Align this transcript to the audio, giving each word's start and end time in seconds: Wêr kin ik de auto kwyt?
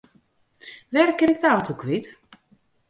Wêr 0.93 1.09
kin 1.17 1.33
ik 1.33 1.39
de 1.43 1.49
auto 1.53 1.73
kwyt? 1.81 2.05